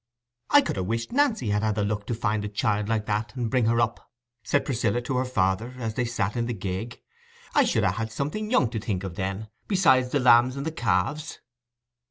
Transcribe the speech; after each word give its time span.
"I 0.49 0.61
could 0.63 0.77
ha' 0.77 0.83
wished 0.83 1.11
Nancy 1.11 1.51
had 1.51 1.61
had 1.61 1.75
the 1.75 1.85
luck 1.85 2.07
to 2.07 2.15
find 2.15 2.43
a 2.43 2.47
child 2.49 2.89
like 2.89 3.05
that 3.05 3.35
and 3.35 3.51
bring 3.51 3.65
her 3.65 3.79
up," 3.79 4.09
said 4.41 4.65
Priscilla 4.65 4.99
to 5.03 5.17
her 5.17 5.25
father, 5.25 5.75
as 5.77 5.93
they 5.93 6.05
sat 6.05 6.35
in 6.35 6.47
the 6.47 6.55
gig; 6.55 6.99
"I 7.53 7.65
should 7.65 7.83
ha' 7.83 7.93
had 7.99 8.11
something 8.11 8.49
young 8.49 8.71
to 8.71 8.79
think 8.79 9.03
of 9.03 9.13
then, 9.13 9.49
besides 9.67 10.09
the 10.09 10.19
lambs 10.19 10.55
and 10.55 10.65
the 10.65 10.71
calves." 10.71 11.39